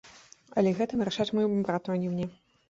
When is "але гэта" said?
0.61-0.97